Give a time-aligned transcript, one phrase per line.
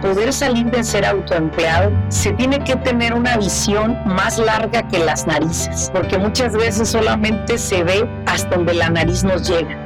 [0.00, 5.26] poder salir de ser autoempleado, se tiene que tener una visión más larga que las
[5.26, 9.85] narices, porque muchas veces solamente se ve hasta donde la nariz nos llega.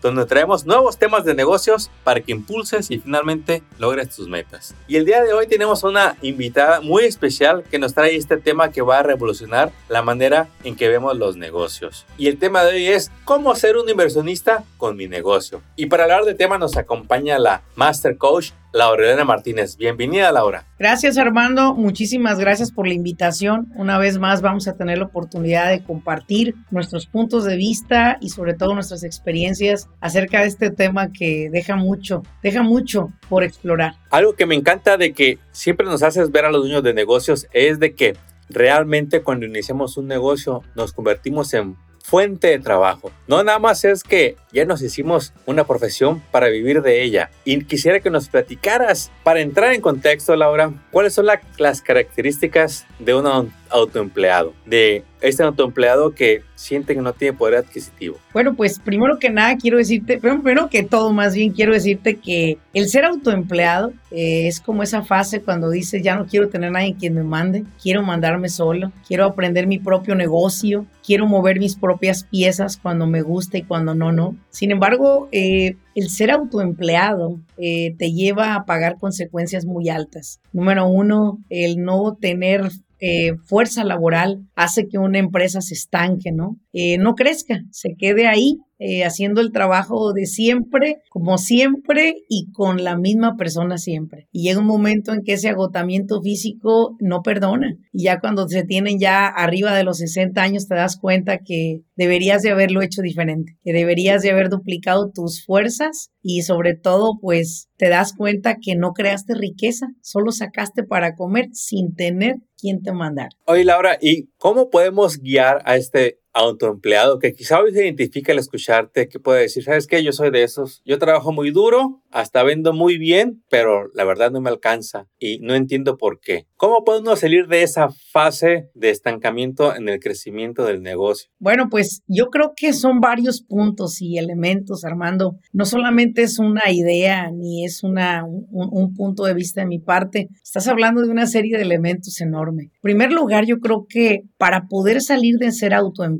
[0.00, 4.74] donde traemos nuevos temas de negocios para que impulses y finalmente logres tus metas.
[4.88, 8.70] Y el día de hoy tenemos una invitada muy especial que nos trae este tema
[8.70, 12.06] que va a revolucionar la manera en que vemos los negocios.
[12.16, 15.62] Y el tema de hoy es cómo ser un inversionista con mi negocio.
[15.76, 19.76] Y para hablar del tema nos acompaña la Master Coach Laura Elena Martínez.
[19.76, 20.64] Bienvenida, Laura.
[20.78, 21.74] Gracias, Armando.
[21.74, 23.72] Muchísimas gracias por la invitación.
[23.74, 28.28] Una vez más vamos a tener la oportunidad de compartir nuestros puntos de vista y
[28.28, 33.94] sobre todo nuestras experiencias acerca de este tema que deja mucho, deja mucho por explorar.
[34.10, 37.46] Algo que me encanta de que siempre nos haces ver a los dueños de negocios
[37.52, 38.16] es de que
[38.48, 43.12] realmente cuando iniciamos un negocio nos convertimos en fuente de trabajo.
[43.28, 47.30] No nada más es que ya nos hicimos una profesión para vivir de ella.
[47.44, 51.26] Y quisiera que nos platicaras, para entrar en contexto, Laura, cuáles son
[51.58, 53.26] las características de un
[53.70, 58.18] autoempleado, de este autoempleado que siente que no tiene poder adquisitivo?
[58.32, 62.58] Bueno, pues primero que nada quiero decirte, primero que todo más bien quiero decirte que
[62.72, 66.96] el ser autoempleado eh, es como esa fase cuando dices ya no quiero tener nadie
[66.98, 72.24] quien me mande, quiero mandarme solo, quiero aprender mi propio negocio, quiero mover mis propias
[72.24, 74.36] piezas cuando me gusta y cuando no, no.
[74.50, 80.40] Sin embargo, eh, el ser autoempleado eh, te lleva a pagar consecuencias muy altas.
[80.52, 86.58] Número uno, el no tener eh, fuerza laboral hace que una empresa se estanque, ¿no?
[86.72, 92.50] Eh, no crezca, se quede ahí eh, haciendo el trabajo de siempre, como siempre y
[92.50, 94.26] con la misma persona siempre.
[94.32, 97.76] Y llega un momento en que ese agotamiento físico no perdona.
[97.92, 101.82] Y ya cuando se tienen ya arriba de los 60 años te das cuenta que
[101.94, 107.18] deberías de haberlo hecho diferente, que deberías de haber duplicado tus fuerzas y sobre todo
[107.20, 112.80] pues te das cuenta que no creaste riqueza, solo sacaste para comer sin tener quien
[112.80, 113.28] te mandar.
[113.44, 118.38] Oye Laura, ¿y cómo podemos guiar a este autoempleado que quizá hoy se identifique al
[118.38, 120.02] escucharte, que puede decir, ¿sabes qué?
[120.02, 120.82] Yo soy de esos.
[120.84, 125.38] Yo trabajo muy duro, hasta vendo muy bien, pero la verdad no me alcanza y
[125.40, 126.46] no entiendo por qué.
[126.56, 131.30] ¿Cómo podemos salir de esa fase de estancamiento en el crecimiento del negocio?
[131.38, 135.36] Bueno, pues yo creo que son varios puntos y elementos, Armando.
[135.52, 139.78] No solamente es una idea ni es una, un, un punto de vista de mi
[139.78, 140.28] parte.
[140.42, 142.64] Estás hablando de una serie de elementos enorme.
[142.64, 146.19] En primer lugar, yo creo que para poder salir de ser autoempleado,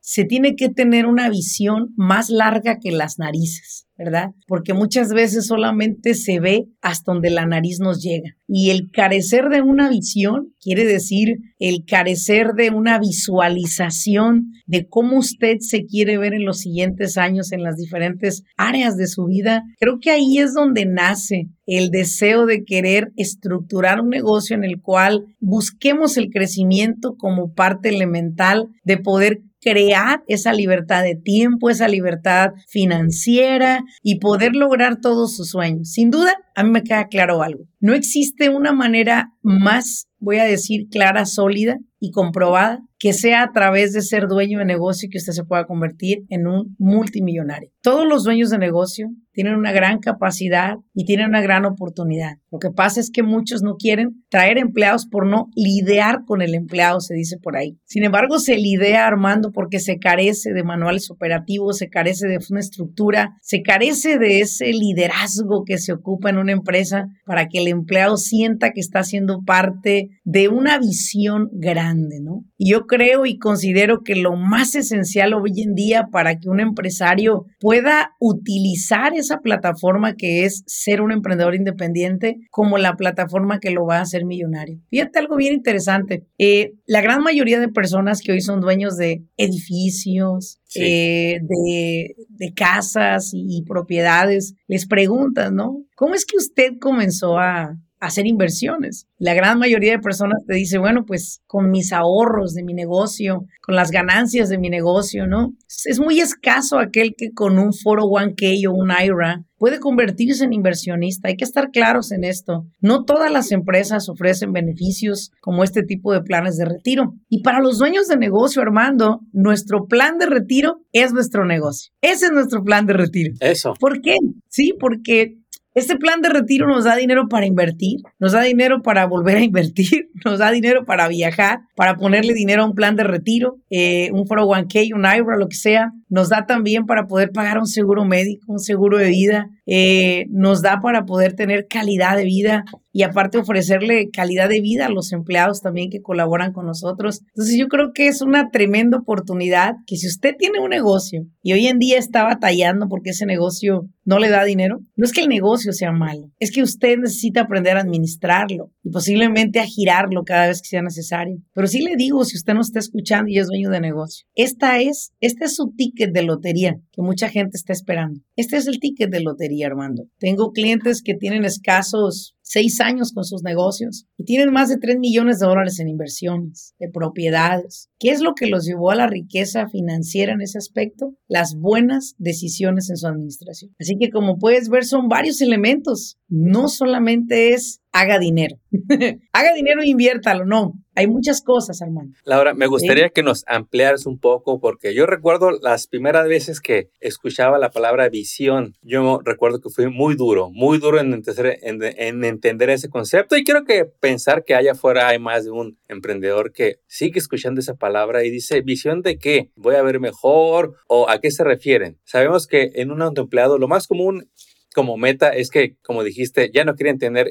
[0.00, 3.83] se tiene que tener una visión más larga que las narices.
[3.96, 4.30] ¿Verdad?
[4.46, 8.36] Porque muchas veces solamente se ve hasta donde la nariz nos llega.
[8.46, 15.18] Y el carecer de una visión quiere decir el carecer de una visualización de cómo
[15.18, 19.62] usted se quiere ver en los siguientes años en las diferentes áreas de su vida.
[19.78, 24.80] Creo que ahí es donde nace el deseo de querer estructurar un negocio en el
[24.80, 31.88] cual busquemos el crecimiento como parte elemental de poder crear esa libertad de tiempo, esa
[31.88, 35.90] libertad financiera y poder lograr todos sus sueños.
[35.90, 37.64] Sin duda, a mí me queda claro algo.
[37.80, 43.52] No existe una manera más, voy a decir, clara, sólida y comprobada que sea a
[43.52, 47.70] través de ser dueño de negocio que usted se pueda convertir en un multimillonario.
[47.82, 52.36] Todos los dueños de negocio tienen una gran capacidad y tienen una gran oportunidad.
[52.50, 56.54] Lo que pasa es que muchos no quieren traer empleados por no lidiar con el
[56.54, 57.76] empleado, se dice por ahí.
[57.84, 62.60] Sin embargo, se lidia armando porque se carece de manuales operativos, se carece de una
[62.60, 67.68] estructura, se carece de ese liderazgo que se ocupa en una empresa para que el
[67.68, 72.44] empleado sienta que está siendo parte de una visión grande, ¿no?
[72.56, 76.60] Y yo creo y considero que lo más esencial hoy en día para que un
[76.60, 83.70] empresario pueda utilizar esa plataforma que es ser un emprendedor independiente como la plataforma que
[83.70, 84.80] lo va a hacer millonario.
[84.90, 86.26] Fíjate algo bien interesante.
[86.38, 92.52] Eh, la gran mayoría de personas que hoy son dueños de edificios, eh, de, de,
[92.52, 95.84] casas y, propiedades, les preguntan, ¿no?
[95.94, 97.76] ¿Cómo es que usted comenzó a,
[98.06, 99.06] hacer inversiones.
[99.18, 103.46] La gran mayoría de personas te dice, bueno, pues con mis ahorros de mi negocio,
[103.62, 105.54] con las ganancias de mi negocio, ¿no?
[105.86, 111.28] Es muy escaso aquel que con un 401k o un IRA puede convertirse en inversionista.
[111.28, 112.66] Hay que estar claros en esto.
[112.80, 117.14] No todas las empresas ofrecen beneficios como este tipo de planes de retiro.
[117.28, 121.92] Y para los dueños de negocio, Armando, nuestro plan de retiro es nuestro negocio.
[122.02, 123.32] Ese es nuestro plan de retiro.
[123.40, 123.72] Eso.
[123.80, 124.16] ¿Por qué?
[124.48, 125.38] Sí, porque
[125.74, 129.42] este plan de retiro nos da dinero para invertir, nos da dinero para volver a
[129.42, 134.10] invertir, nos da dinero para viajar, para ponerle dinero a un plan de retiro, eh,
[134.12, 135.92] un 401k, un IRA, lo que sea.
[136.08, 139.50] Nos da también para poder pagar un seguro médico, un seguro de vida.
[139.66, 142.64] Eh, nos da para poder tener calidad de vida
[142.94, 147.22] y aparte ofrecerle calidad de vida a los empleados también que colaboran con nosotros.
[147.28, 151.54] Entonces yo creo que es una tremenda oportunidad que si usted tiene un negocio y
[151.54, 155.22] hoy en día está batallando porque ese negocio no le da dinero, no es que
[155.22, 160.22] el negocio sea malo, es que usted necesita aprender a administrarlo y posiblemente a girarlo
[160.24, 161.38] cada vez que sea necesario.
[161.52, 164.78] Pero sí le digo, si usted no está escuchando y es dueño de negocio, esta
[164.80, 168.20] es, este es su ticket de lotería que mucha gente está esperando.
[168.36, 170.04] Este es el ticket de lotería, Armando.
[170.18, 174.98] Tengo clientes que tienen escasos seis años con sus negocios y tienen más de 3
[174.98, 177.88] millones de dólares en inversiones, de propiedades.
[177.98, 181.14] ¿Qué es lo que los llevó a la riqueza financiera en ese aspecto?
[181.26, 183.74] Las buenas decisiones en su administración.
[183.80, 186.18] Así que como puedes ver, son varios elementos.
[186.28, 188.56] No solamente es haga dinero.
[189.32, 190.74] haga dinero e inviértalo, no.
[190.96, 192.12] Hay muchas cosas, hermano.
[192.24, 196.90] Laura, me gustaría que nos ampliaras un poco porque yo recuerdo las primeras veces que
[197.00, 198.74] escuchaba la palabra visión.
[198.82, 203.44] Yo recuerdo que fui muy duro, muy duro en entender, en, entender ese concepto y
[203.44, 207.74] quiero que pensar que allá afuera hay más de un emprendedor que sigue escuchando esa
[207.74, 209.50] palabra y dice, ¿visión de qué?
[209.56, 210.76] ¿Voy a ver mejor?
[210.86, 211.98] ¿O a qué se refieren?
[212.04, 214.30] Sabemos que en un autoempleado lo más común
[214.74, 217.28] como meta es que, como dijiste, ya no querían tener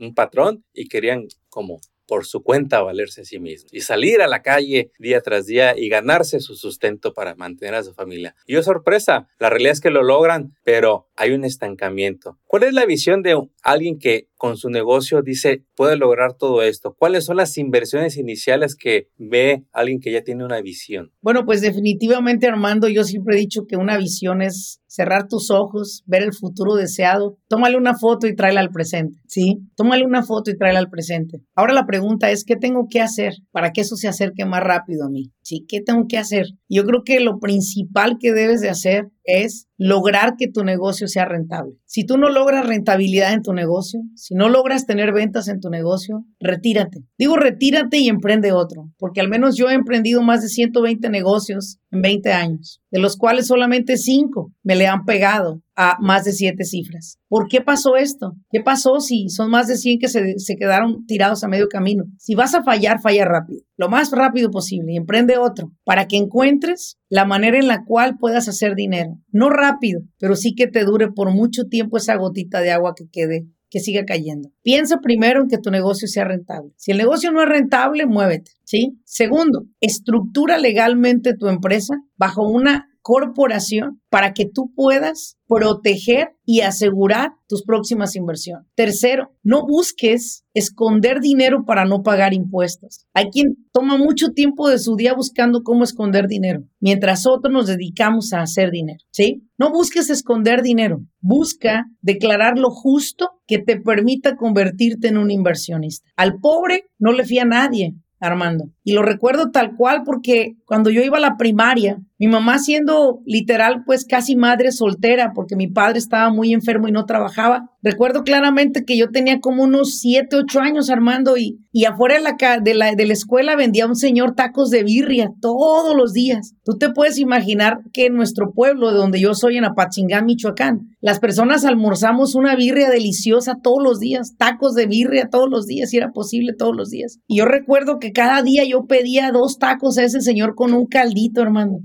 [0.00, 4.28] un patrón y querían como por su cuenta valerse a sí mismo y salir a
[4.28, 8.34] la calle día tras día y ganarse su sustento para mantener a su familia.
[8.46, 12.38] Y oh sorpresa, la realidad es que lo logran, pero hay un estancamiento.
[12.56, 16.96] ¿Cuál es la visión de alguien que con su negocio dice puede lograr todo esto?
[16.98, 21.12] ¿Cuáles son las inversiones iniciales que ve alguien que ya tiene una visión?
[21.20, 26.02] Bueno, pues definitivamente Armando, yo siempre he dicho que una visión es cerrar tus ojos,
[26.06, 29.58] ver el futuro deseado, tómale una foto y tráela al presente, ¿sí?
[29.76, 31.42] Tómale una foto y tráela al presente.
[31.54, 35.04] Ahora la pregunta es, ¿qué tengo que hacer para que eso se acerque más rápido
[35.04, 35.30] a mí?
[35.46, 35.64] ¿Sí?
[35.68, 36.46] ¿Qué tengo que hacer?
[36.68, 41.24] Yo creo que lo principal que debes de hacer es lograr que tu negocio sea
[41.24, 41.74] rentable.
[41.84, 45.70] Si tú no logras rentabilidad en tu negocio, si no logras tener ventas en tu
[45.70, 47.04] negocio, retírate.
[47.16, 51.78] Digo retírate y emprende otro, porque al menos yo he emprendido más de 120 negocios
[51.92, 56.32] en 20 años, de los cuales solamente 5 me le han pegado a más de
[56.32, 57.18] 7 cifras.
[57.28, 58.32] ¿Por qué pasó esto?
[58.50, 62.04] ¿Qué pasó si son más de 100 que se, se, quedaron tirados a medio camino?
[62.18, 66.16] Si vas a fallar, falla rápido, lo más rápido posible y emprende otro para que
[66.16, 69.18] encuentres la manera en la cual puedas hacer dinero.
[69.30, 73.04] No rápido, pero sí que te dure por mucho tiempo esa gotita de agua que
[73.12, 74.50] quede que siga cayendo.
[74.62, 76.72] Piensa primero en que tu negocio sea rentable.
[76.76, 78.98] Si el negocio no es rentable, muévete, ¿sí?
[79.04, 87.30] Segundo, estructura legalmente tu empresa bajo una corporación para que tú puedas proteger y asegurar
[87.46, 88.66] tus próximas inversiones.
[88.74, 93.06] Tercero, no busques esconder dinero para no pagar impuestos.
[93.14, 97.68] Hay quien toma mucho tiempo de su día buscando cómo esconder dinero, mientras otros nos
[97.68, 99.44] dedicamos a hacer dinero, ¿sí?
[99.56, 106.10] No busques esconder dinero, busca declarar lo justo que te permita convertirte en un inversionista.
[106.16, 108.70] Al pobre no le fía a nadie, Armando.
[108.82, 113.20] Y lo recuerdo tal cual porque cuando yo iba a la primaria, mi mamá siendo
[113.24, 118.22] literal pues casi madre soltera porque mi padre estaba muy enfermo y no trabajaba, recuerdo
[118.22, 122.60] claramente que yo tenía como unos 7, 8 años Armando y, y afuera de la,
[122.60, 126.54] de, la, de la escuela vendía un señor tacos de birria todos los días.
[126.64, 130.96] Tú te puedes imaginar que en nuestro pueblo, de donde yo soy, en Apachingán, Michoacán,
[131.00, 135.90] las personas almorzamos una birria deliciosa todos los días, tacos de birria todos los días,
[135.90, 137.18] si era posible todos los días.
[137.26, 140.86] Y yo recuerdo que cada día yo pedía dos tacos a ese señor con un
[140.86, 141.80] caldito, hermano.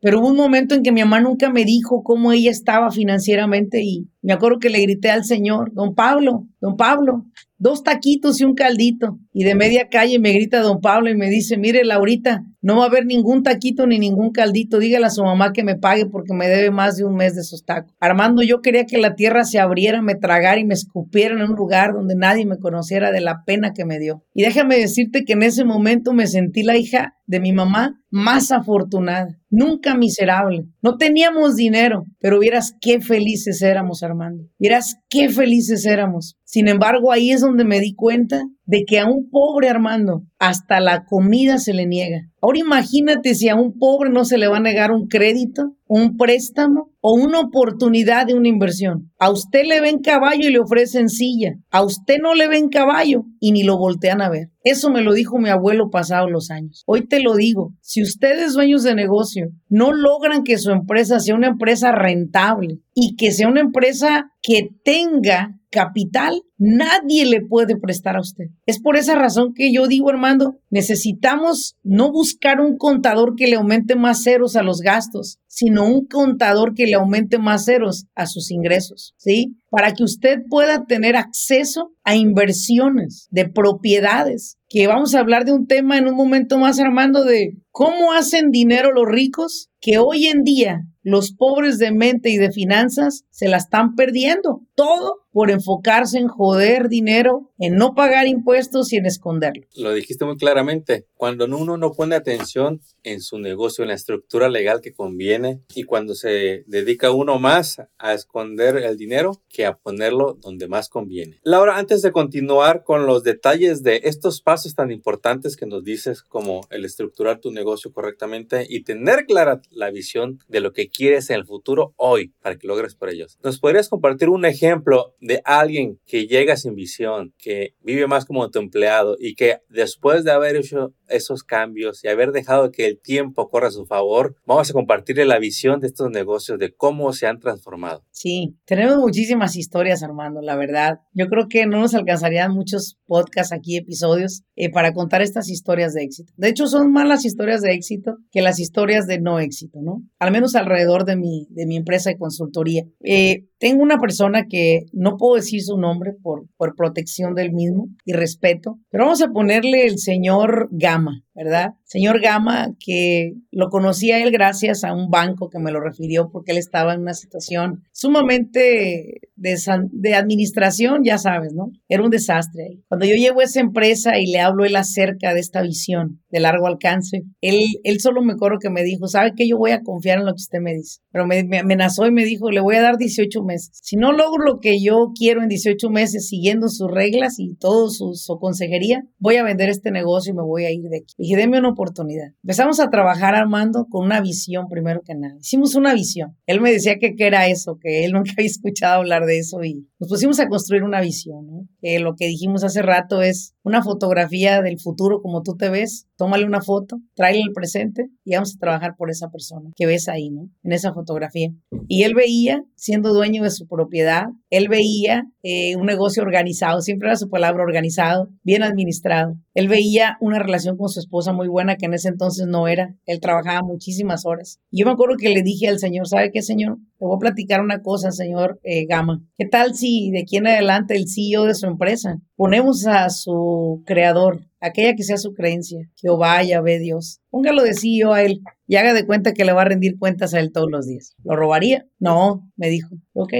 [0.00, 3.82] Pero hubo un momento en que mi mamá nunca me dijo cómo ella estaba financieramente
[3.82, 7.24] y me acuerdo que le grité al señor, don Pablo, don Pablo,
[7.58, 9.18] dos taquitos y un caldito.
[9.38, 12.84] Y de media calle me grita don Pablo y me dice, mire Laurita, no va
[12.84, 14.78] a haber ningún taquito ni ningún caldito.
[14.78, 17.42] Dígale a su mamá que me pague porque me debe más de un mes de
[17.42, 17.92] esos tacos.
[18.00, 21.54] Armando, yo quería que la tierra se abriera, me tragara y me escupiera en un
[21.54, 24.24] lugar donde nadie me conociera de la pena que me dio.
[24.32, 28.50] Y déjame decirte que en ese momento me sentí la hija de mi mamá más
[28.52, 30.64] afortunada, nunca miserable.
[30.80, 34.44] No teníamos dinero, pero vieras qué felices éramos, Armando.
[34.58, 36.38] Miras qué felices éramos.
[36.44, 40.80] Sin embargo, ahí es donde me di cuenta de que a un pobre Armando hasta
[40.80, 42.28] la comida se le niega.
[42.42, 46.16] Ahora imagínate si a un pobre no se le va a negar un crédito, un
[46.16, 49.12] préstamo o una oportunidad de una inversión.
[49.18, 51.54] A usted le ven caballo y le ofrecen silla.
[51.70, 54.50] A usted no le ven caballo y ni lo voltean a ver.
[54.62, 56.82] Eso me lo dijo mi abuelo pasado los años.
[56.86, 61.34] Hoy te lo digo, si ustedes dueños de negocio no logran que su empresa sea
[61.34, 68.16] una empresa rentable y que sea una empresa que tenga capital, nadie le puede prestar
[68.16, 68.46] a usted.
[68.64, 73.56] Es por esa razón que yo digo, Armando, necesitamos no buscar un contador que le
[73.56, 78.24] aumente más ceros a los gastos, sino un contador que le aumente más ceros a
[78.24, 79.58] sus ingresos, ¿sí?
[79.68, 85.52] Para que usted pueda tener acceso a inversiones de propiedades, que vamos a hablar de
[85.52, 90.26] un tema en un momento más, Armando, de cómo hacen dinero los ricos, que hoy
[90.26, 94.62] en día los pobres de mente y de finanzas se la están perdiendo.
[94.74, 99.66] Todo por enfocarse en joder dinero, en no pagar impuestos y en esconderlo.
[99.74, 101.08] Lo dijiste muy claramente.
[101.14, 105.82] Cuando uno no pone atención en su negocio, en la estructura legal que conviene, y
[105.82, 111.38] cuando se dedica uno más a esconder el dinero que a ponerlo donde más conviene.
[111.42, 116.22] Laura, antes de continuar con los detalles de estos pasos tan importantes que nos dices,
[116.22, 121.28] como el estructurar tu negocio correctamente y tener clara la visión de lo que quieres
[121.28, 125.42] en el futuro hoy para que logres por ellos, ¿nos podrías compartir un ejemplo de
[125.44, 130.32] alguien que llega sin visión, que vive más como tu empleado y que después de
[130.32, 134.70] haber hecho esos cambios y haber dejado que el tiempo corra a su favor, vamos
[134.70, 138.04] a compartirle la visión de estos negocios, de cómo se han transformado.
[138.10, 141.00] Sí, tenemos muchísimas historias, Armando, la verdad.
[141.12, 145.94] Yo creo que no nos alcanzarían muchos podcasts aquí, episodios, eh, para contar estas historias
[145.94, 146.32] de éxito.
[146.36, 150.02] De hecho, son más las historias de éxito que las historias de no éxito, ¿no?
[150.18, 152.84] Al menos alrededor de mi, de mi empresa de consultoría.
[153.00, 157.88] Eh, tengo una persona que no puedo decir su nombre por, por protección del mismo
[158.04, 161.74] y respeto, pero vamos a ponerle el señor Gama, ¿verdad?
[161.84, 166.30] Señor Gama, que lo conocí a él gracias a un banco que me lo refirió
[166.32, 169.56] porque él estaba en una situación sumamente de,
[169.92, 171.70] de administración, ya sabes, ¿no?
[171.88, 172.80] Era un desastre.
[172.88, 176.40] Cuando yo llego a esa empresa y le hablo él acerca de esta visión de
[176.40, 179.46] largo alcance, él, él solo me acuerdo que me dijo, ¿sabe qué?
[179.46, 181.00] Yo voy a confiar en lo que usted me dice.
[181.12, 183.78] Pero me, me amenazó y me dijo, le voy a dar 18 meses.
[183.82, 187.90] Si no logro lo que yo quiero en 18 meses siguiendo sus reglas y todo
[187.90, 191.14] su, su consejería, voy a vender este negocio y me voy a ir de aquí.
[191.26, 192.28] Dije, deme una oportunidad.
[192.44, 195.34] Empezamos a trabajar, Armando, con una visión primero que nada.
[195.40, 196.36] Hicimos una visión.
[196.46, 199.64] Él me decía que qué era eso, que él nunca había escuchado hablar de eso
[199.64, 201.46] y nos pusimos a construir una visión.
[201.46, 201.68] ¿no?
[201.80, 206.06] Que lo que dijimos hace rato es una fotografía del futuro como tú te ves,
[206.16, 210.08] tómale una foto, tráele el presente y vamos a trabajar por esa persona que ves
[210.08, 210.48] ahí, ¿no?
[210.62, 211.50] En esa fotografía.
[211.88, 217.08] Y él veía, siendo dueño de su propiedad, él veía eh, un negocio organizado, siempre
[217.08, 219.36] era su palabra organizado, bien administrado.
[219.54, 222.94] Él veía una relación con su esposa muy buena que en ese entonces no era.
[223.06, 224.60] Él trabajaba muchísimas horas.
[224.70, 226.78] Yo me acuerdo que le dije al Señor, ¿sabe qué, Señor?
[226.98, 229.22] Te voy a platicar una cosa, señor eh, Gama.
[229.36, 233.82] ¿Qué tal si de aquí en adelante el CEO de su empresa ponemos a su
[233.86, 237.20] creador, aquella que sea su creencia, Jehová, ve Dios?
[237.30, 240.34] Póngalo de CEO a él y haga de cuenta que le va a rendir cuentas
[240.34, 241.14] a él todos los días.
[241.24, 241.86] ¿Lo robaría?
[241.98, 242.96] No, me dijo.
[243.12, 243.32] Ok,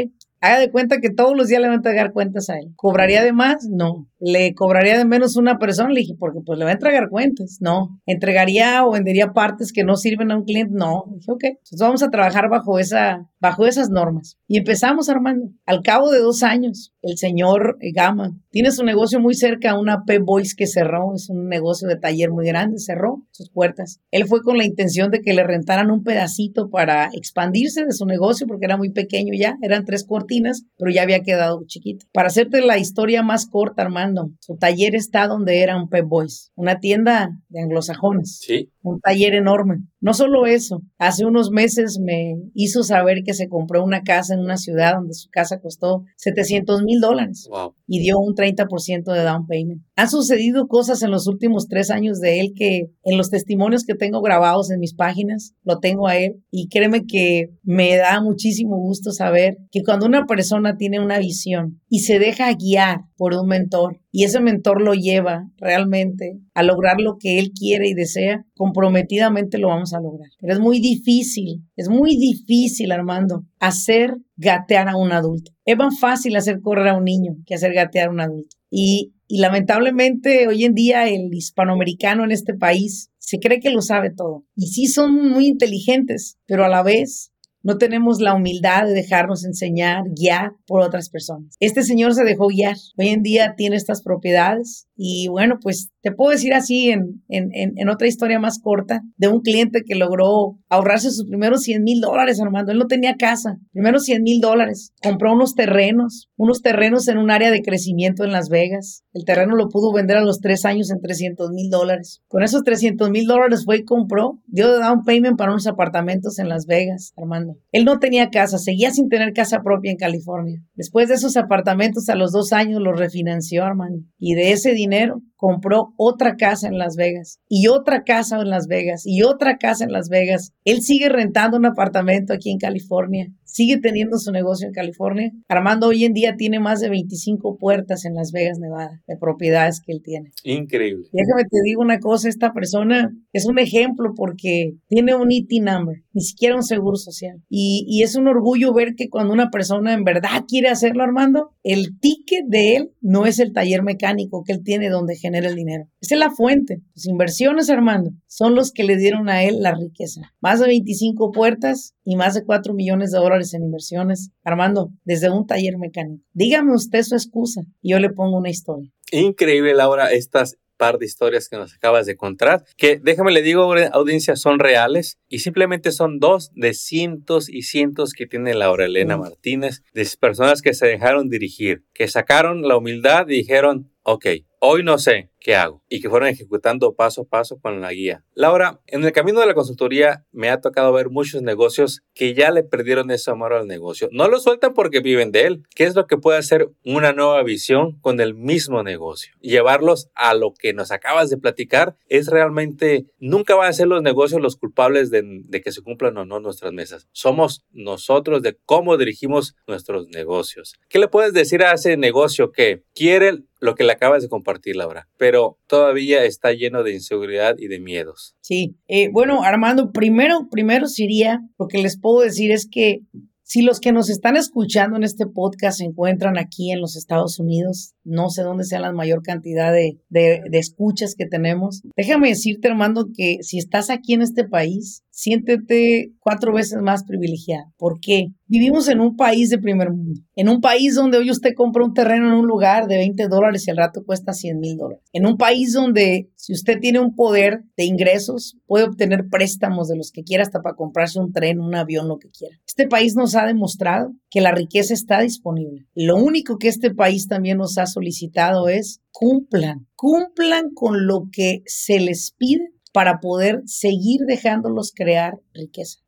[0.47, 2.73] haga de cuenta que todos los días le van a entregar cuentas a él.
[2.77, 3.67] ¿Cobraría de más?
[3.69, 4.09] No.
[4.19, 5.91] ¿Le cobraría de menos una persona?
[5.91, 7.59] Le dije, porque pues le va a entregar cuentas.
[7.61, 8.01] No.
[8.07, 10.73] ¿Entregaría o vendería partes que no sirven a un cliente?
[10.75, 11.05] No.
[11.15, 11.45] dije, ok.
[11.45, 14.39] Entonces vamos a trabajar bajo, esa, bajo esas normas.
[14.47, 15.51] Y empezamos, Armando.
[15.67, 20.05] Al cabo de dos años, el señor Gama tiene su negocio muy cerca a una
[20.05, 21.15] P-Boys que cerró.
[21.15, 22.79] Es un negocio de taller muy grande.
[22.79, 24.01] Cerró sus puertas.
[24.11, 28.07] Él fue con la intención de que le rentaran un pedacito para expandirse de su
[28.07, 29.57] negocio porque era muy pequeño ya.
[29.63, 30.36] Eran tres cortinas
[30.77, 32.07] pero ya había quedado chiquito.
[32.13, 36.53] Para hacerte la historia más corta, Armando, su taller está donde era un Pep Boys,
[36.55, 38.39] una tienda de anglosajones.
[38.41, 38.71] Sí.
[38.89, 39.79] Un taller enorme.
[40.01, 44.41] No solo eso, hace unos meses me hizo saber que se compró una casa en
[44.41, 47.49] una ciudad donde su casa costó 700 mil dólares
[47.89, 49.83] y dio un 30% de down payment.
[49.97, 53.97] Han sucedido cosas en los últimos tres años de él que en los testimonios que
[53.97, 58.77] tengo grabados en mis páginas, lo tengo a él y créeme que me da muchísimo
[58.77, 63.49] gusto saber que cuando una persona tiene una visión y se deja guiar por un
[63.49, 68.47] mentor y ese mentor lo lleva realmente a lograr lo que él quiere y desea,
[68.55, 70.31] comprometidamente lo vamos a lograr.
[70.41, 75.53] Pero es muy difícil, es muy difícil, Armando, hacer gatear a un adulto.
[75.67, 78.57] Es más fácil hacer correr a un niño que hacer gatear a un adulto.
[78.71, 83.83] Y, y lamentablemente hoy en día el hispanoamericano en este país se cree que lo
[83.83, 84.47] sabe todo.
[84.55, 87.33] Y sí son muy inteligentes, pero a la vez
[87.67, 91.57] no tenemos la humildad de dejarnos enseñar, guiar por otras personas.
[91.59, 92.77] Este señor se dejó guiar.
[92.97, 97.51] Hoy en día tiene estas propiedades y bueno, pues te puedo decir así en, en,
[97.53, 102.01] en, otra historia más corta de un cliente que logró ahorrarse sus primeros 100 mil
[102.01, 102.73] dólares, Armando.
[102.73, 104.93] Él no tenía casa, primeros 100 mil dólares.
[105.03, 109.03] Compró unos terrenos, unos terrenos en un área de crecimiento en Las Vegas.
[109.13, 112.23] El terreno lo pudo vender a los tres años en 300 mil dólares.
[112.29, 116.49] Con esos 300 mil dólares fue y compró, dio down payment para unos apartamentos en
[116.49, 117.59] Las Vegas, Armando.
[117.73, 120.63] Él no tenía casa, seguía sin tener casa propia en California.
[120.75, 124.05] Después de esos apartamentos, a los dos años los refinanció, Armando.
[124.19, 128.51] Y de ese dinero dinero compró otra casa en Las Vegas y otra casa en
[128.51, 130.53] Las Vegas y otra casa en Las Vegas.
[130.65, 135.33] Él sigue rentando un apartamento aquí en California sigue teniendo su negocio en California.
[135.49, 139.81] Armando hoy en día tiene más de 25 puertas en Las Vegas, Nevada, de propiedades
[139.81, 140.31] que él tiene.
[140.45, 141.07] Increíble.
[141.13, 145.61] Déjame te digo una cosa, esta persona es un ejemplo porque tiene un IT e
[145.61, 147.43] number, ni siquiera un seguro social.
[147.49, 151.53] Y, y es un orgullo ver que cuando una persona en verdad quiere hacerlo, Armando,
[151.63, 155.57] el ticket de él no es el taller mecánico que él tiene donde genera el
[155.57, 155.89] dinero.
[156.01, 156.81] Esa es la fuente.
[156.95, 160.33] Sus inversiones, Armando, son los que le dieron a él la riqueza.
[160.41, 164.31] Más de 25 puertas y más de 4 millones de dólares en inversiones.
[164.45, 166.25] Armando, desde un taller mecánico.
[166.33, 168.91] Dígame usted su excusa y yo le pongo una historia.
[169.13, 173.75] Increíble, Laura, estas par de historias que nos acabas de contar, que déjame le digo,
[173.93, 179.17] audiencia, son reales y simplemente son dos de cientos y cientos que tiene Laura Elena
[179.17, 184.27] Martínez, de personas que se dejaron dirigir, que sacaron la humildad y dijeron, ok,
[184.61, 188.25] hoy no sé qué hago y que fueron ejecutando paso a paso con la guía.
[188.35, 192.53] Laura, en el camino de la consultoría me ha tocado ver muchos negocios que ya
[192.53, 194.09] le perdieron ese amor al negocio.
[194.13, 195.63] No lo sueltan porque viven de él.
[195.75, 199.35] ¿Qué es lo que puede hacer una nueva visión con el mismo negocio?
[199.41, 204.03] Llevarlos a lo que nos acabas de platicar es realmente, nunca van a ser los
[204.03, 207.09] negocios los culpables de, de que se cumplan o no nuestras mesas.
[207.11, 210.75] Somos nosotros de cómo dirigimos nuestros negocios.
[210.89, 214.77] ¿Qué le puedes decir a ese negocio que quiere lo que le acabas de compartir,
[214.77, 218.37] Laura, pero todavía está lleno de inseguridad y de miedos.
[218.41, 223.01] Sí, eh, bueno, Armando, primero, primero sería, lo que les puedo decir es que
[223.49, 227.39] si los que nos están escuchando en este podcast se encuentran aquí en los Estados
[227.39, 232.31] Unidos, no sé dónde sea la mayor cantidad de, de, de, escuchas que tenemos, déjame
[232.31, 237.73] decirte, Armando, que si estás aquí en este país, siéntete cuatro veces más privilegiado.
[237.79, 238.33] ¿Por qué?
[238.49, 241.95] Vivimos en un país de primer mundo, en un país donde hoy usted compra un
[241.95, 245.05] terreno en un lugar de 20 dólares y al rato cuesta 100 mil dólares.
[245.13, 249.97] En un país donde si usted tiene un poder de ingresos, puede obtener préstamos de
[249.97, 252.57] los que quiera hasta para comprarse un tren, un avión, lo que quiera.
[252.65, 255.89] Este país nos ha demostrado que la riqueza está disponible.
[255.97, 261.63] Lo único que este país también nos ha solicitado es cumplan, cumplan con lo que
[261.67, 265.99] se les pide para poder seguir dejándolos crear riqueza.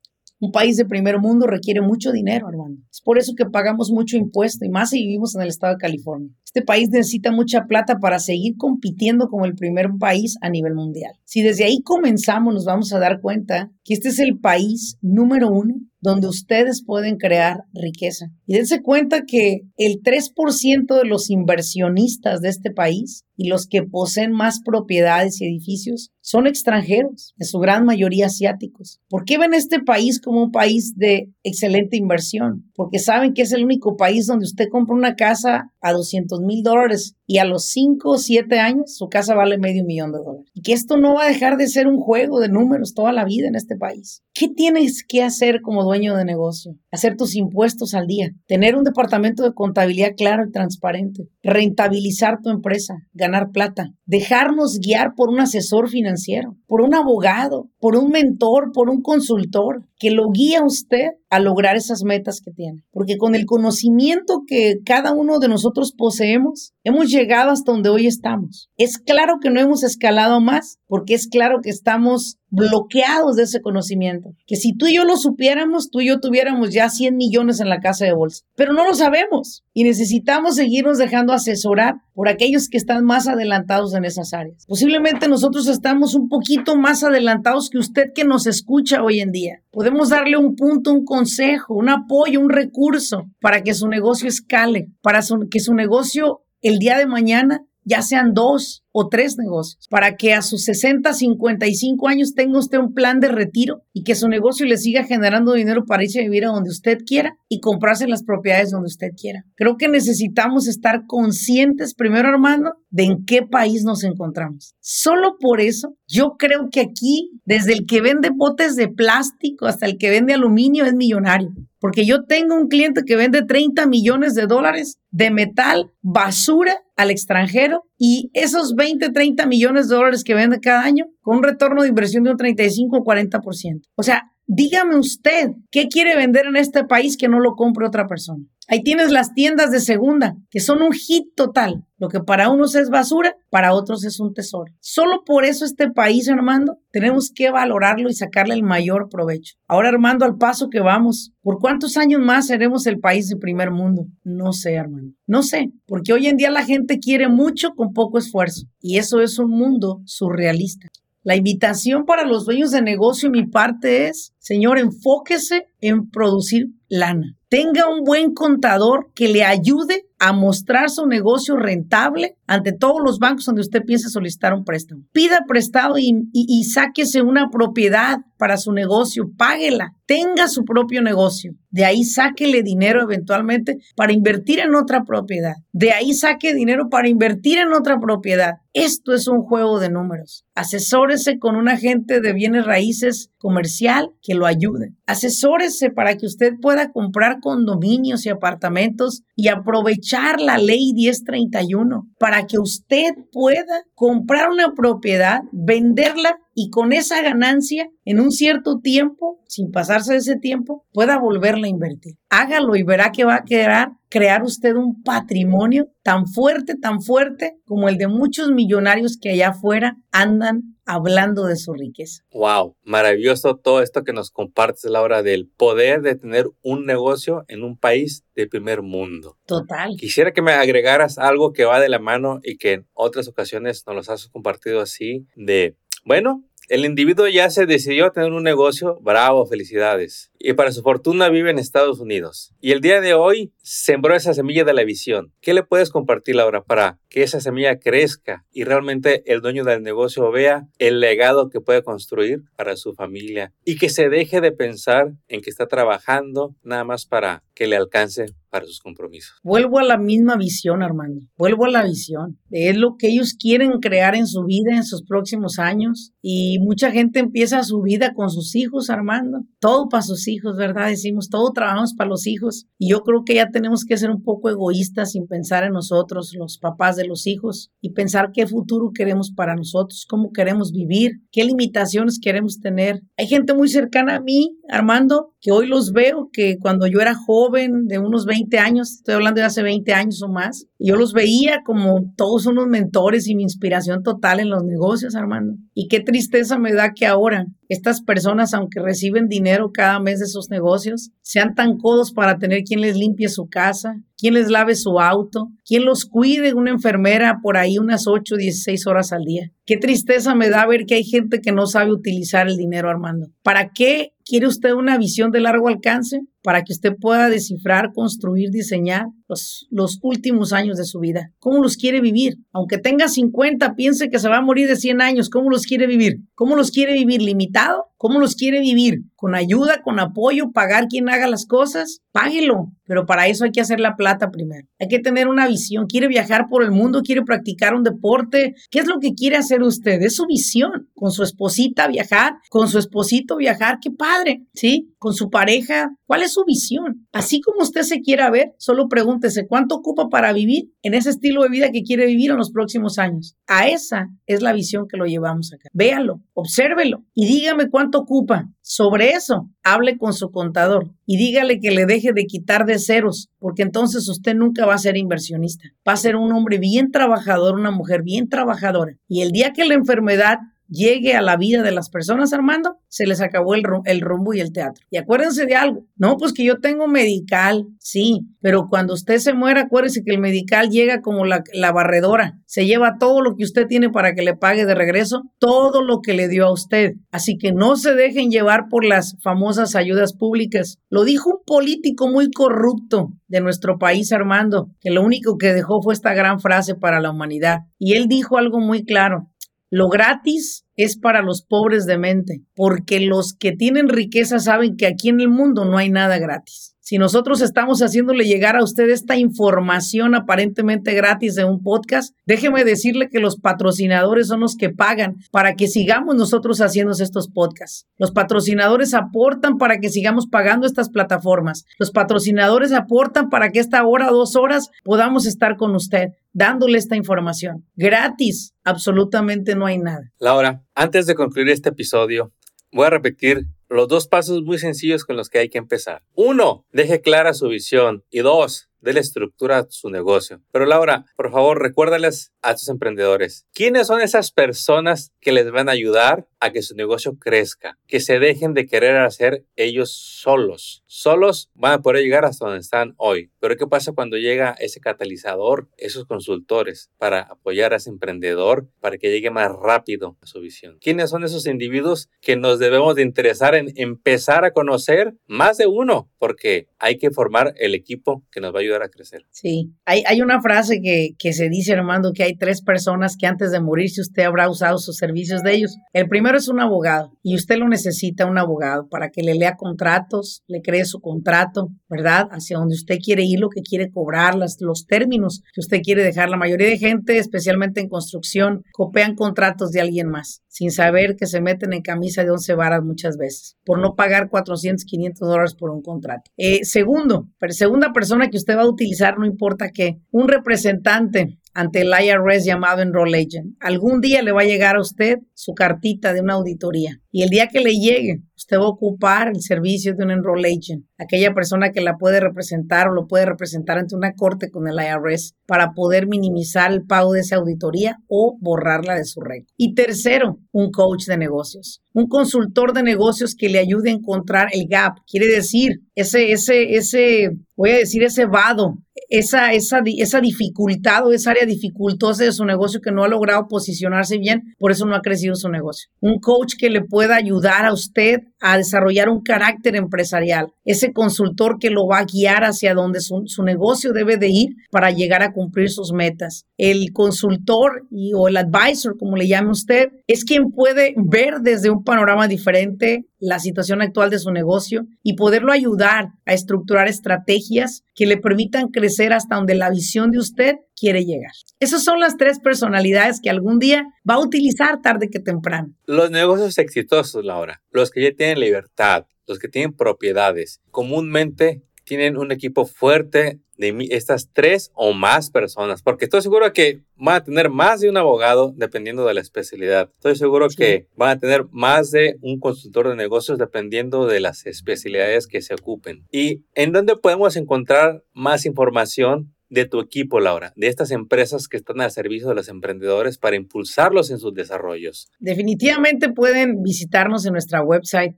[0.41, 2.77] Un país de primer mundo requiere mucho dinero, hermano.
[2.93, 5.81] Es por eso que pagamos mucho impuesto y más si vivimos en el estado de
[5.81, 6.31] California.
[6.45, 11.13] Este país necesita mucha plata para seguir compitiendo como el primer país a nivel mundial.
[11.25, 15.49] Si desde ahí comenzamos, nos vamos a dar cuenta que este es el país número
[15.49, 18.27] uno donde ustedes pueden crear riqueza.
[18.47, 23.83] Y dense cuenta que el 3% de los inversionistas de este país y los que
[23.83, 29.01] poseen más propiedades y edificios son extranjeros, en su gran mayoría asiáticos.
[29.09, 32.71] ¿Por qué ven este país como un país de excelente inversión?
[32.75, 36.63] Porque saben que es el único país donde usted compra una casa a 200 mil
[36.63, 40.51] dólares y a los 5 o 7 años su casa vale medio millón de dólares.
[40.55, 43.27] Y que esto no va a dejar de ser un juego de números toda la
[43.27, 44.23] vida en este país.
[44.33, 46.73] ¿Qué tienes que hacer como dueño de negocio?
[46.91, 52.49] Hacer tus impuestos al día, tener un departamento de contabilidad claro y transparente, rentabilizar tu
[52.49, 58.73] empresa, ganar plata, dejarnos guiar por un asesor financiero, por un abogado, por un mentor,
[58.73, 62.85] por un consultor que lo guía a usted a lograr esas metas que tiene.
[62.91, 68.07] Porque con el conocimiento que cada uno de nosotros poseemos, hemos llegado hasta donde hoy
[68.07, 68.71] estamos.
[68.77, 73.61] Es claro que no hemos escalado más, porque es claro que estamos bloqueados de ese
[73.61, 74.31] conocimiento.
[74.47, 77.69] Que si tú y yo lo supiéramos, tú y yo tuviéramos ya 100 millones en
[77.69, 78.45] la casa de bolsa.
[78.57, 83.95] Pero no lo sabemos y necesitamos seguirnos dejando asesorar por aquellos que están más adelantados
[83.95, 84.65] en esas áreas.
[84.67, 89.63] Posiblemente nosotros estamos un poquito más adelantados que usted que nos escucha hoy en día.
[89.71, 94.89] Podemos darle un punto, un consejo, un apoyo, un recurso para que su negocio escale,
[95.03, 100.17] para que su negocio el día de mañana ya sean dos o tres negocios, para
[100.17, 104.29] que a sus 60, 55 años tenga usted un plan de retiro y que su
[104.29, 108.09] negocio le siga generando dinero para irse a vivir a donde usted quiera y comprarse
[108.09, 109.45] las propiedades donde usted quiera.
[109.55, 114.75] Creo que necesitamos estar conscientes, primero Armando, de en qué país nos encontramos.
[114.81, 119.87] Solo por eso, yo creo que aquí, desde el que vende botes de plástico hasta
[119.87, 121.51] el que vende aluminio, es millonario.
[121.81, 127.11] Porque yo tengo un cliente que vende 30 millones de dólares de metal, basura al
[127.11, 131.83] extranjero y esos 20, 30 millones de dólares que vende cada año con un retorno
[131.83, 133.83] de inversión de un 35 o 40%.
[133.95, 138.09] O sea, dígame usted, ¿qué quiere vender en este país que no lo compre otra
[138.09, 138.45] persona?
[138.71, 141.85] Ahí tienes las tiendas de segunda, que son un hit total.
[141.97, 144.73] Lo que para unos es basura, para otros es un tesoro.
[144.81, 149.55] Solo por eso este país, Armando, tenemos que valorarlo y sacarle el mayor provecho.
[149.67, 153.71] Ahora, Armando, al paso que vamos, ¿por cuántos años más seremos el país de primer
[153.71, 154.07] mundo?
[154.23, 155.15] No sé, Armando.
[155.27, 158.67] No sé, porque hoy en día la gente quiere mucho con poco esfuerzo.
[158.81, 160.89] Y eso es un mundo surrealista.
[161.29, 167.39] La invitación para los dueños de negocio, mi parte es, señor, enfóquese en producir lana
[167.49, 173.19] tenga un buen contador que le ayude a mostrar su negocio rentable ante todos los
[173.19, 175.03] bancos donde usted piense solicitar un préstamo.
[175.13, 181.53] Pida prestado y, y, sáquese una propiedad para su negocio, páguela, tenga su propio negocio.
[181.71, 185.57] De ahí sáquele dinero eventualmente para invertir en otra propiedad.
[185.73, 188.55] De ahí saque dinero para invertir en otra propiedad.
[188.73, 190.45] Esto es un juego de números.
[190.55, 194.95] Asesórese con un agente de bienes raíces comercial que lo ayude.
[195.07, 202.47] Asesórese para que usted pueda comprar condominios y apartamentos y aprovechar la ley 1031 para
[202.47, 209.39] que usted pueda comprar una propiedad, venderla y con esa ganancia en un cierto tiempo,
[209.47, 212.17] sin pasarse ese tiempo, pueda volverla a invertir.
[212.31, 217.61] Hágalo y verá que va a quedar crear usted un patrimonio tan fuerte, tan fuerte
[217.65, 222.25] como el de muchos millonarios que allá afuera andan hablando de su riqueza.
[222.33, 227.63] Wow, maravilloso todo esto que nos compartes, Laura, del poder de tener un negocio en
[227.63, 229.37] un país de primer mundo.
[229.47, 229.95] Total.
[229.97, 233.85] Quisiera que me agregaras algo que va de la mano y que en otras ocasiones
[233.87, 238.43] nos los has compartido así, de, bueno, el individuo ya se decidió a tener un
[238.43, 240.31] negocio, bravo, felicidades.
[240.39, 242.53] Y para su fortuna vive en Estados Unidos.
[242.61, 245.33] Y el día de hoy sembró esa semilla de la visión.
[245.41, 249.83] ¿Qué le puedes compartir ahora para que esa semilla crezca y realmente el dueño del
[249.83, 254.53] negocio vea el legado que puede construir para su familia y que se deje de
[254.53, 259.37] pensar en que está trabajando nada más para que le alcance para sus compromisos.
[259.43, 261.27] Vuelvo a la misma visión, Armando.
[261.37, 262.39] Vuelvo a la visión.
[262.51, 266.13] Es lo que ellos quieren crear en su vida en sus próximos años.
[266.23, 269.43] Y mucha gente empieza su vida con sus hijos, Armando.
[269.59, 270.89] Todo para sus hijos, ¿verdad?
[270.89, 272.67] Decimos, todo trabajamos para los hijos.
[272.79, 276.35] Y yo creo que ya tenemos que ser un poco egoístas sin pensar en nosotros,
[276.39, 281.23] los papás de los hijos, y pensar qué futuro queremos para nosotros, cómo queremos vivir,
[281.33, 283.03] qué limitaciones queremos tener.
[283.17, 287.15] Hay gente muy cercana a mí, Armando, que hoy los veo, que cuando yo era
[287.15, 291.13] joven, de unos 20 años, estoy hablando de hace 20 años o más, yo los
[291.13, 295.55] veía como todos unos mentores y mi inspiración total en los negocios, Armando.
[295.75, 300.27] Y qué tristeza me da que ahora estas personas, aunque reciben dinero cada mes de
[300.27, 304.75] sus negocios, sean tan codos para tener quien les limpie su casa, quien les lave
[304.75, 309.25] su auto, quien los cuide, una enfermera por ahí unas 8 o 16 horas al
[309.25, 309.51] día.
[309.67, 313.29] Qué tristeza me da ver que hay gente que no sabe utilizar el dinero, Armando.
[313.43, 316.23] ¿Para qué quiere usted una visión de largo alcance?
[316.49, 321.31] Para que usted pueda descifrar, construir, diseñar los, últimos años de su vida.
[321.41, 322.37] ¿Cómo los quiere vivir?
[322.55, 325.29] Aunque tenga 50, piense que se va a morir de 100 años.
[325.29, 326.21] ¿Cómo los quiere vivir?
[326.35, 327.21] ¿Cómo los quiere vivir?
[327.21, 327.88] ¿Limitado?
[327.99, 329.01] ¿Cómo los quiere vivir?
[329.17, 331.99] ¿Con ayuda, con apoyo, pagar quien haga las cosas?
[332.13, 332.73] Páguelo.
[332.85, 334.67] Pero para eso hay que hacer la plata primero.
[334.79, 335.87] Hay que tener una visión.
[335.87, 337.03] ¿Quiere viajar por el mundo?
[337.03, 338.55] ¿Quiere practicar un deporte?
[338.71, 340.01] ¿Qué es lo que quiere hacer usted?
[340.01, 340.89] Es su visión.
[340.95, 343.79] Con su esposita viajar, con su esposito viajar.
[343.83, 344.47] ¡Qué padre!
[344.55, 344.95] ¿Sí?
[344.99, 345.91] Con su pareja.
[346.07, 347.07] ¿Cuál es su visión?
[347.13, 351.43] Así como usted se quiera ver, solo pregúntese cuánto ocupa para vivir en ese estilo
[351.43, 353.37] de vida que quiere vivir en los próximos años.
[353.47, 355.69] A esa es la visión que lo llevamos acá.
[355.73, 358.49] Véalo, obsérvelo y dígame cuánto ocupa.
[358.61, 363.31] Sobre eso, hable con su contador y dígale que le deje de quitar de ceros,
[363.39, 365.69] porque entonces usted nunca va a ser inversionista.
[365.89, 368.99] Va a ser un hombre bien trabajador, una mujer bien trabajadora.
[369.09, 373.07] Y el día que la enfermedad llegue a la vida de las personas, Armando, se
[373.07, 374.85] les acabó el, el rumbo y el teatro.
[374.91, 379.35] Y acuérdense de algo, no, pues que yo tengo medical, sí, pero cuando usted se
[379.35, 383.45] muera, acuérdese que el medical llega como la, la barredora, se lleva todo lo que
[383.45, 386.93] usted tiene para que le pague de regreso, todo lo que le dio a usted.
[387.11, 390.79] Así que no se dejen llevar por las famosas ayudas públicas.
[390.89, 395.83] Lo dijo un político muy corrupto de nuestro país, Armando, que lo único que dejó
[395.83, 397.61] fue esta gran frase para la humanidad.
[397.79, 399.29] Y él dijo algo muy claro.
[399.71, 404.87] Lo gratis es para los pobres de mente, porque los que tienen riqueza saben que
[404.87, 406.78] aquí en el mundo no hay nada gratis.
[406.89, 412.65] Si nosotros estamos haciéndole llegar a usted esta información aparentemente gratis de un podcast, déjeme
[412.65, 417.87] decirle que los patrocinadores son los que pagan para que sigamos nosotros haciendo estos podcasts.
[417.99, 421.67] Los patrocinadores aportan para que sigamos pagando estas plataformas.
[421.79, 426.97] Los patrocinadores aportan para que esta hora, dos horas, podamos estar con usted dándole esta
[426.97, 427.67] información.
[427.77, 430.11] Gratis, absolutamente no hay nada.
[430.19, 432.33] Laura, antes de concluir este episodio,
[432.73, 436.03] voy a repetir los dos pasos muy sencillos con los que hay que empezar.
[436.15, 438.05] Uno, deje clara su visión.
[438.11, 440.41] Y dos, la estructura a su negocio.
[440.53, 445.69] Pero Laura, por favor, recuérdales a tus emprendedores, ¿quiénes son esas personas que les van
[445.69, 447.79] a ayudar a que su negocio crezca?
[447.87, 450.83] Que se dejen de querer hacer ellos solos.
[450.87, 453.31] Solos van a poder llegar hasta donde están hoy.
[453.41, 458.99] Pero ¿qué pasa cuando llega ese catalizador, esos consultores para apoyar a ese emprendedor para
[458.99, 460.79] que llegue más rápido a su visión?
[460.81, 465.67] ¿Quiénes son esos individuos que nos debemos de interesar en empezar a conocer más de
[465.67, 466.11] uno?
[466.19, 469.27] Porque hay que formar el equipo que nos va a ayudar a crecer.
[469.31, 473.27] Sí, hay, hay una frase que, que se dice, Armando, que hay tres personas que
[473.27, 475.77] antes de morirse usted habrá usado sus servicios de ellos.
[475.93, 479.57] El primero es un abogado y usted lo necesita, un abogado, para que le lea
[479.57, 482.29] contratos, le cree su contrato, ¿verdad?
[482.31, 486.31] Hacia donde usted quiere ir, lo que quiere cobrar, los términos que usted quiere dejar.
[486.31, 491.27] La mayoría de gente, especialmente en construcción, copian contratos de alguien más sin saber que
[491.27, 495.55] se meten en camisa de once varas muchas veces, por no pagar 400, 500 dólares
[495.55, 496.33] por un contrato.
[496.37, 501.81] Eh, segundo, segunda persona que usted va a utilizar, no importa qué, un representante ante
[501.81, 503.57] el IRS llamado Enroll Agent.
[503.61, 507.31] Algún día le va a llegar a usted su cartita de una auditoría y el
[507.31, 511.35] día que le llegue, usted va a ocupar el servicio de un Enroll Agent, aquella
[511.35, 515.35] persona que la puede representar o lo puede representar ante una corte con el IRS
[515.47, 519.51] para poder minimizar el pago de esa auditoría o borrarla de su récord.
[519.59, 524.49] Y tercero, un coach de negocios, un consultor de negocios que le ayude a encontrar
[524.55, 528.79] el gap, quiere decir ese, ese, ese, voy a decir ese vado
[529.09, 533.49] esa, esa, esa dificultad o esa área dificultosa de su negocio que no ha logrado
[533.49, 535.91] posicionarse bien, por eso no ha crecido su negocio.
[536.01, 541.59] Un coach que le pueda ayudar a usted a desarrollar un carácter empresarial, ese consultor
[541.59, 545.33] que lo va a guiar hacia donde su, negocio debe de ir para llegar a
[545.33, 546.45] cumplir sus metas.
[546.57, 551.71] El consultor y, o el advisor, como le llame usted, es quien puede ver desde
[551.71, 557.83] un panorama diferente la situación actual de su negocio y poderlo ayudar a estructurar estrategias
[557.95, 561.33] que le permitan crecer hasta donde la visión de usted quiere llegar.
[561.61, 565.75] Esas son las tres personalidades que algún día va a utilizar tarde que temprano.
[565.87, 572.19] Los negocios exitosos, Laura, los que ya tienen libertad, los que tienen propiedades, comúnmente tienen
[572.19, 577.25] un equipo fuerte de estas tres o más personas, porque estoy seguro que van a
[577.25, 579.91] tener más de un abogado dependiendo de la especialidad.
[579.95, 584.47] Estoy seguro que van a tener más de un consultor de negocios dependiendo de las
[584.47, 586.05] especialidades que se ocupen.
[586.13, 591.57] ¿Y en dónde podemos encontrar más información de tu equipo, Laura, de estas empresas que
[591.57, 595.09] están al servicio de los emprendedores para impulsarlos en sus desarrollos?
[595.19, 598.15] Definitivamente pueden visitarnos en nuestra website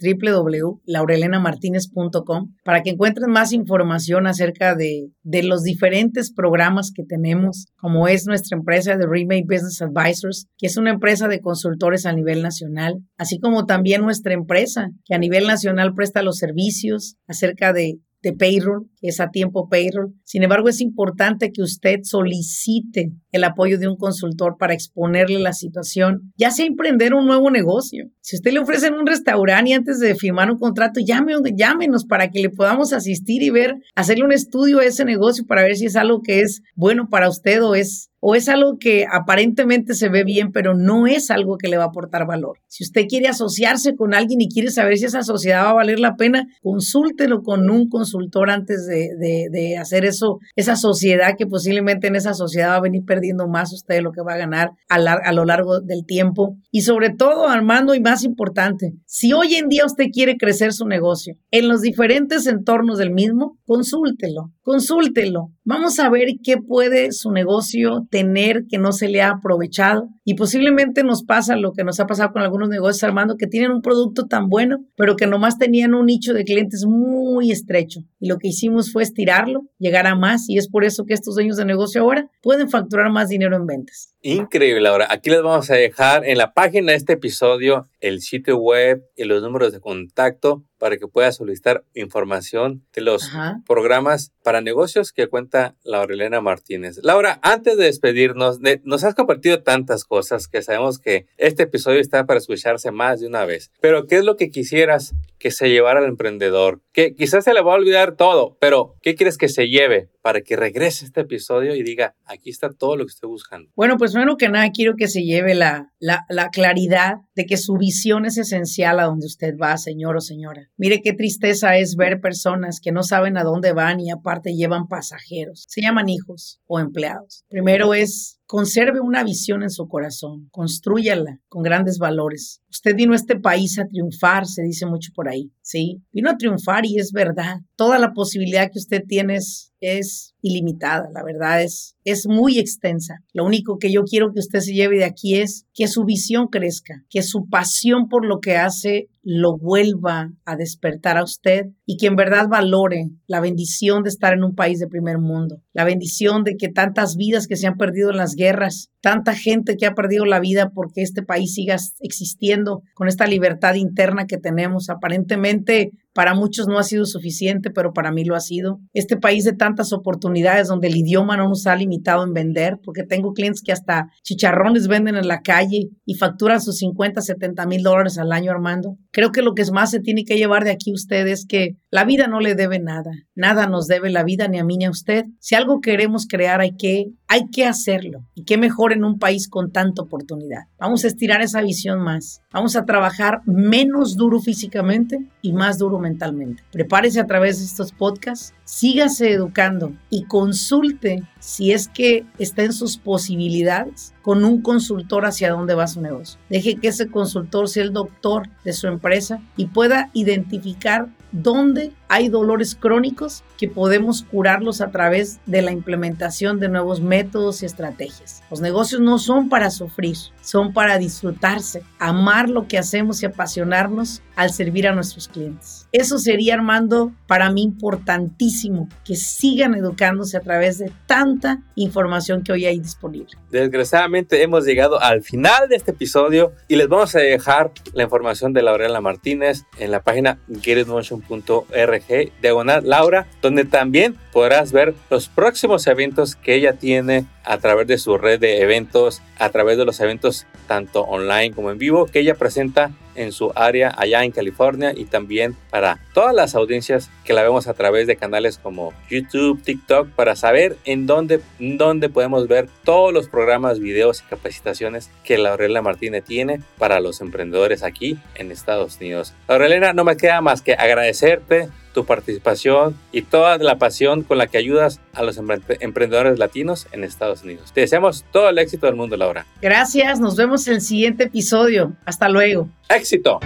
[0.00, 8.08] www.laurelenamartinez.com para que encuentren más información acerca de, de, los diferentes programas que tenemos, como
[8.08, 12.42] es nuestra empresa de Remake Business Advisors, que es una empresa de consultores a nivel
[12.42, 18.00] nacional, así como también nuestra empresa que a nivel nacional presta los servicios acerca de
[18.22, 20.14] de payroll, que es a tiempo payroll.
[20.24, 25.52] Sin embargo, es importante que usted solicite el apoyo de un consultor para exponerle la
[25.52, 28.10] situación, ya sea emprender un nuevo negocio.
[28.22, 32.30] Si usted le ofrecen un restaurante y antes de firmar un contrato, llame, llámenos para
[32.30, 35.86] que le podamos asistir y ver, hacerle un estudio a ese negocio para ver si
[35.86, 40.08] es algo que es bueno para usted o es o es algo que aparentemente se
[40.08, 42.58] ve bien, pero no es algo que le va a aportar valor.
[42.68, 45.98] Si usted quiere asociarse con alguien y quiere saber si esa sociedad va a valer
[45.98, 52.16] la pena, consúltelo con un consultor antes de, hacer eso, esa sociedad que posiblemente en
[52.16, 54.96] esa sociedad va a venir perdiendo más usted de lo que va a ganar a,
[54.96, 56.56] a lo largo del tiempo.
[56.70, 60.84] Y sobre todo, Armando, y más importante, si hoy en día usted quiere crecer su
[60.84, 67.30] negocio en los diferentes entornos del mismo, consúltelo, consúltelo Vamos a ver qué puede su
[67.30, 72.00] negocio tener que no se le ha aprovechado y posiblemente nos pasa lo que nos
[72.00, 75.58] ha pasado con algunos negocios, Armando, que tienen un producto tan bueno, pero que nomás
[75.58, 78.00] tenían un nicho de clientes muy estrecho.
[78.18, 81.36] Y lo que hicimos fue estirarlo, llegar a más y es por eso que estos
[81.36, 84.12] dueños de negocio ahora pueden facturar más dinero en ventas.
[84.22, 85.06] Increíble, Laura.
[85.08, 89.22] Aquí les vamos a dejar en la página de este episodio el sitio web y
[89.22, 93.30] los números de contacto para que puedas solicitar información de los
[93.66, 96.98] programas para negocios que cuenta Laura Elena Martínez.
[97.02, 102.24] Laura, antes de despedirnos, nos has compartido tantas cosas que sabemos que este episodio está
[102.24, 103.70] para escucharse más de una vez.
[103.80, 106.80] Pero, ¿qué es lo que quisieras que se llevara al emprendedor?
[106.92, 110.40] Que quizás se le va a olvidar todo, pero ¿qué quieres que se lleve para
[110.42, 113.70] que regrese este episodio y diga, aquí está todo lo que estoy buscando?
[113.74, 117.56] Bueno, pues primero que nada quiero que se lleve la, la, la claridad de que
[117.56, 120.68] su visión es esencial a donde usted va, señor o señora.
[120.76, 124.88] Mire qué tristeza es ver personas que no saben a dónde van y aparte llevan
[124.88, 125.64] pasajeros.
[125.68, 127.44] Se llaman hijos o empleados.
[127.48, 132.60] Primero es Conserve una visión en su corazón, construyala con grandes valores.
[132.68, 136.02] Usted vino a este país a triunfar, se dice mucho por ahí, ¿sí?
[136.10, 137.58] Vino a triunfar y es verdad.
[137.76, 143.20] Toda la posibilidad que usted tiene es, es ilimitada, la verdad es, es muy extensa.
[143.32, 146.48] Lo único que yo quiero que usted se lleve de aquí es que su visión
[146.48, 151.98] crezca, que su pasión por lo que hace lo vuelva a despertar a usted y
[151.98, 155.84] que en verdad valore la bendición de estar en un país de primer mundo, la
[155.84, 159.86] bendición de que tantas vidas que se han perdido en las guerras, tanta gente que
[159.86, 164.88] ha perdido la vida porque este país siga existiendo con esta libertad interna que tenemos.
[164.88, 168.80] Aparentemente para muchos no ha sido suficiente, pero para mí lo ha sido.
[168.92, 173.04] Este país de tantas oportunidades donde el idioma no nos ha limitado en vender, porque
[173.04, 177.82] tengo clientes que hasta chicharrones venden en la calle y facturan sus 50, 70 mil
[177.82, 178.96] dólares al año, Armando.
[179.12, 182.04] Creo que lo que más se tiene que llevar de aquí usted es que la
[182.04, 183.10] vida no le debe nada.
[183.34, 185.24] Nada nos debe la vida, ni a mí ni a usted.
[185.38, 188.24] Si algo queremos crear, hay que, hay que hacerlo.
[188.34, 190.64] Y qué mejor en un país con tanta oportunidad.
[190.80, 192.42] Vamos a estirar esa visión más.
[192.52, 196.64] Vamos a trabajar menos duro físicamente y más duro mentalmente.
[196.72, 202.72] Prepárese a través de estos podcasts, sígase educando y consulte si es que está en
[202.72, 206.40] sus posibilidades con un consultor hacia dónde va su negocio.
[206.48, 212.28] Deje que ese consultor sea el doctor de su empresa y pueda identificar dónde hay
[212.28, 218.42] dolores crónicos que podemos curarlos a través de la implementación de nuevos métodos y estrategias.
[218.50, 224.22] Los negocios no son para sufrir, son para disfrutarse, amar lo que hacemos y apasionarnos
[224.34, 225.86] al servir a nuestros clientes.
[225.92, 232.52] Eso sería, Armando, para mí importantísimo, que sigan educándose a través de tanta información que
[232.52, 233.36] hoy hay disponible.
[233.50, 238.52] Desgraciadamente hemos llegado al final de este episodio y les vamos a dejar la información
[238.52, 241.99] de Laurela Martínez en la página getitmotion.org
[242.40, 247.98] diagonal Laura, donde también podrás ver los próximos eventos que ella tiene a través de
[247.98, 252.20] su red de eventos, a través de los eventos tanto online como en vivo que
[252.20, 257.32] ella presenta en su área allá en California y también para todas las audiencias que
[257.32, 262.48] la vemos a través de canales como YouTube, TikTok, para saber en dónde, dónde podemos
[262.48, 268.18] ver todos los programas, videos y capacitaciones que Laurelena Martínez tiene para los emprendedores aquí
[268.36, 269.34] en Estados Unidos.
[269.48, 274.46] Laurelena, no me queda más que agradecerte tu participación y toda la pasión con la
[274.46, 277.72] que ayudas a los emprendedores latinos en Estados Unidos.
[277.72, 279.46] Te deseamos todo el éxito del mundo, Laura.
[279.60, 281.92] Gracias, nos vemos en el siguiente episodio.
[282.04, 282.68] Hasta luego.
[282.88, 283.40] Éxito.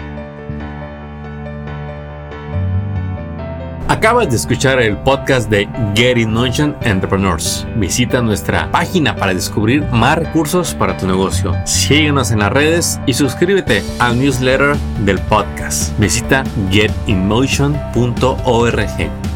[3.89, 7.67] Acabas de escuchar el podcast de Get in Motion Entrepreneurs.
[7.77, 11.55] Visita nuestra página para descubrir más recursos para tu negocio.
[11.67, 15.97] Síguenos en las redes y suscríbete al newsletter del podcast.
[15.99, 19.34] Visita getinmotion.org.